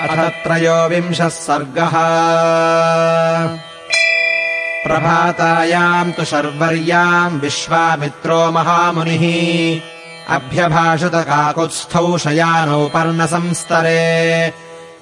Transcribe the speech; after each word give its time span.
अथ 0.00 0.08
त्रयोविंशः 0.08 1.28
सर्गः। 1.28 1.90
प्रभातायाम् 4.88 6.12
तु 6.12 6.24
शर्वर्याम् 6.24 7.40
विश्वामित्रो 7.40 8.50
महामुनिः। 8.50 9.80
अभ्यभाषतकाकुत्स्थौ 10.34 12.18
शयानौ 12.18 12.86
पर्णसंस्तरे। 12.86 14.52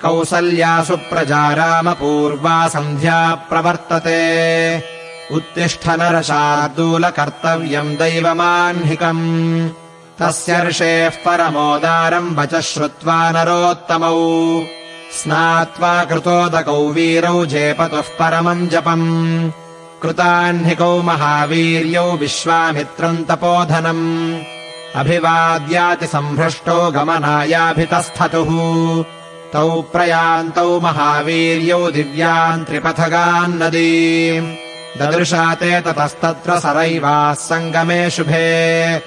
कौसल्यासु 0.02 0.96
प्रजारामपूर्वा 0.96 2.68
सन्ध्या 2.68 3.34
प्रवर्तते। 3.34 4.82
उत्तिष्ठ 5.32 5.88
नरशार्दूलकर्तव्यम् 5.88 7.94
दैवमाह्निकम्। 7.94 9.68
तस्यर्षेः 10.22 11.08
परमोदारम् 11.08 12.36
वचः 12.36 12.60
श्रुत्वा 12.60 13.30
नरोत्तमौ 13.30 14.64
स्नात्वा 15.22 16.04
कृतोदकौ 16.04 16.88
वीरौ 16.88 17.46
जेपतुः 17.46 18.00
परमम् 18.00 18.68
जपम्। 18.68 19.50
कृताह्निकौ 20.02 21.02
महावीर्यौ 21.02 22.12
विश्वामित्रम् 22.12 23.24
तपोधनम्। 23.24 24.38
अभिवाद्यातिसम्भ्रष्टौ 24.96 26.90
गमनायाभितस्थतुः। 26.90 28.50
तौ 29.52 29.82
प्रयान्तौ 29.82 30.80
महावीर्यौ 30.80 31.90
दिव्याम् 31.90 32.64
त्रिपथगान्नदी 32.64 34.40
ददृशा 35.00 35.54
ते 35.54 35.80
ततस्तत्र 35.80 36.58
सरैवाः 36.58 37.34
सङ्गमे 37.34 38.10
शुभे। 38.10 38.98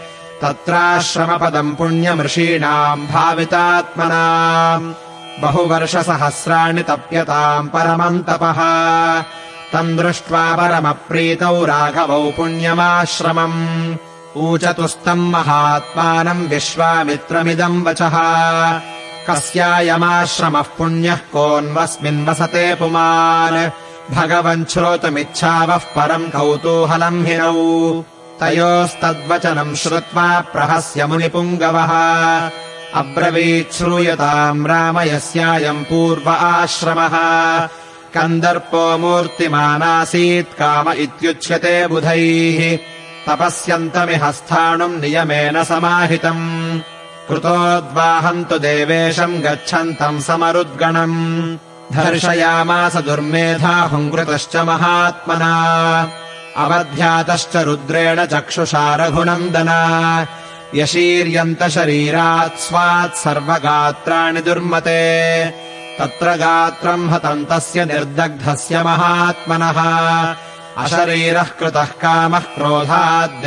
तत्राश्रमपदम् 0.42 1.76
पुण्यमृषीणाम् 1.76 3.08
भावितात्मना 3.08 4.24
बहुवर्षसहस्राणि 5.40 6.84
तप्यताम् 6.84 7.70
परमम् 7.70 8.24
तपः। 8.24 8.60
तम् 9.74 9.98
दृष्ट्वा 9.98 10.56
परमप्रीतौ 10.56 11.66
राघवौ 11.66 12.32
पुण्यमाश्रमम्। 12.32 13.96
ऊचतुस्तम् 14.38 15.32
महात्मानम् 15.32 16.48
विश्वामित्रमिदम् 16.48 17.86
वचः। 17.86 18.18
कस्यायमाश्रमः 19.30 20.66
पुण्यः 20.78 21.16
कोऽन्वस्मिन् 21.16 22.28
वसते 22.28 22.76
पुमान्। 22.76 23.70
भगवन् 24.14 24.66
श्रोतुमिच्छावः 24.66 25.78
परम् 25.78 26.32
कौतूहलम् 26.32 27.26
हिनौ। 27.26 27.54
तयोस्तद्वचनम् 28.40 29.76
श्रुत्वा 29.76 30.40
प्रहस्य 30.40 31.06
मुनिपुङ्गवः 31.06 31.92
अब्रवीत् 32.98 33.74
श्रूयताम् 33.74 34.68
राम 34.68 35.00
यस्यायम् 35.00 35.84
पूर्व 35.84 36.30
आश्रमः। 36.30 37.18
कन्दर्पो 38.14 38.98
मूर्तिमानासीत् 38.98 40.58
काम 40.60 40.90
इत्युच्यते 40.90 41.88
बुधैः। 41.88 42.78
तपस्यन्तमिह 43.28 44.32
स्थाणुम् 44.32 45.02
नियमेन 45.02 45.64
समाहितम्। 45.64 46.80
कृतोद्वाहम् 47.30 48.46
तु 48.46 48.60
देवेशम् 48.60 49.42
गच्छन्तम् 49.42 50.22
समरुद्गणम्। 50.22 51.58
धर्षयामास 51.94 52.98
दुर्मेधा 52.98 53.82
हुङ्कृतश्च 53.82 54.56
महात्मना। 54.56 55.54
अवध्यातश्च 56.58 57.56
रुद्रेण 57.56 58.26
चक्षुषा 58.26 58.96
रघुनन्दन 58.96 59.68
यशीर्यन्त 60.76 61.68
शरीरात् 61.68 62.60
स्वात् 62.60 63.16
सर्वगात्राणि 63.16 64.42
दुर्मते। 64.42 65.46
तत्र 66.00 66.36
गात्रम् 66.36 67.10
हतम् 67.10 67.46
तस्य 67.46 67.86
निर्दग्धस्य 67.86 68.84
महात्मनः। 68.84 69.80
अशरीरः 70.84 71.44
कृतः 71.44 71.86
कामः 71.86 72.40
क्रोधाद्देवेश्वरेणः 72.40 73.38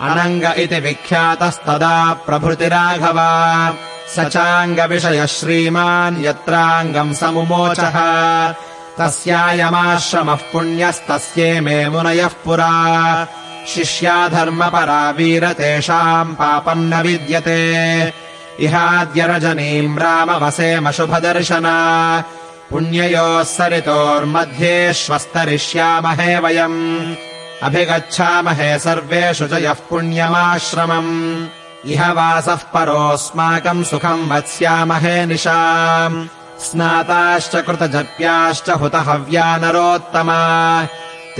अनङ्ग 0.00 0.54
इति 0.56 0.80
विख्यातस्तदा 0.80 2.12
प्रभृतिराघव। 2.12 3.18
स 4.16 4.20
चाङ्गविषयः 4.20 5.26
श्रीमान् 5.26 6.24
यत्राङ्गम् 6.24 7.14
समुमोचः। 7.14 8.00
तस्यायमाश्रमः 8.98 10.38
पुण्यस्तस्ये 10.52 11.60
मे 11.60 11.88
मुनयः 11.88 12.28
पुरा 12.28 13.26
शिष्या 13.68 14.28
धर्मपरा 14.28 15.10
वीर 15.10 15.52
तेषाम् 15.52 16.34
पापम् 16.34 16.90
न 16.90 17.02
विद्यते। 17.02 18.12
इहाद्य 18.60 19.26
रजनीम् 19.26 19.98
रामवसेमशुभदर्शना 19.98 21.76
पुण्ययोः 22.70 23.42
सरितोर्मध्ये 23.42 24.92
श्वस्तरिष्यामहे 24.92 26.38
वयम्। 26.38 27.14
अभिगच्छामहे 27.62 28.78
सर्वेषु 28.78 29.48
च 29.48 29.52
यः 29.52 29.72
पुण्यमाश्रमम्। 29.72 31.46
इह 31.86 32.12
वासः 32.12 32.56
परोऽस्माकम् 32.56 33.84
सुखम् 33.84 34.30
वत्स्यामहे 34.30 35.26
निशाम्। 35.26 36.26
स्नाताश्च 36.60 37.56
कृतजप्याश्च 37.56 38.70
हुतहव्या 38.70 39.56
नरोत्तमा 39.56 40.82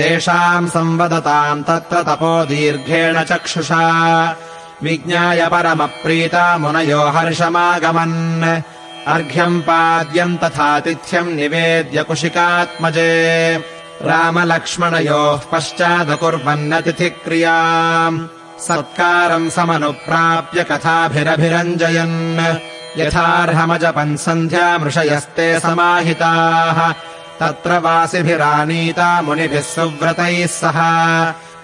तेषाम् 0.01 0.69
संवदताम् 0.69 1.65
तत्र 1.65 2.03
तपो 2.03 2.45
दीर्घेण 2.45 3.25
चक्षुषा। 3.25 4.37
विज्ञाय 4.83 5.47
परमप्रीता 5.47 6.59
मुनयो 6.59 7.03
हर्षमागमन्। 7.03 8.63
अर्घ्यम् 9.07 9.63
पाद्यम् 9.63 10.39
तथातिथ्यम् 10.39 11.37
निवेद्य 11.37 12.03
कुशिकात्मजे। 12.03 13.65
रामलक्ष्मणयोः 14.03 15.41
पश्चादकुर्वन्नतिथिक्रियाम्। 15.53 18.27
सत्कारम् 18.61 19.51
समनुप्राप्य 19.51 20.65
कथाभिरभिरञ्जयन्। 20.65 23.01
यथार्हमजपन् 23.01 24.17
सन्ध्यामृषयस्ते 24.17 25.61
समाहिताः 25.61 27.10
तत्र 27.41 27.79
वासिभिरानीता 27.79 29.23
मुनिभिः 29.23 29.61
सुव्रतैः 29.61 30.47
सह। 30.47 30.79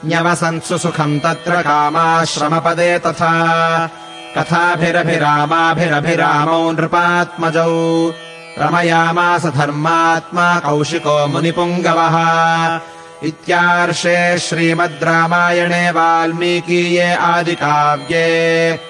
न्यवसन्सु 0.06 0.78
सुखम् 0.78 1.20
तत्र 1.20 1.62
कामाश्रमपदे 1.62 2.98
तथा। 2.98 3.90
कथाभिरभिरामाभिरभिरामौ 4.38 6.72
नृपात्मजौ। 6.72 8.12
रमयामास 8.58 9.46
धर्मात्मा 9.46 10.58
कौशिको 10.58 11.26
मुनिपुङ्गवः। 11.26 12.80
इत्यार्षे 13.22 14.38
श्रीमद् 14.38 15.04
रामायणे 15.04 15.90
वाल्मीकीये 15.90 17.14
आदिकाव्ये। 17.14 18.80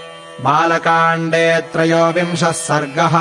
बालकाण्डे 0.40 1.60
त्रयोविंशः 1.60 2.50
सर्गः 2.50 3.16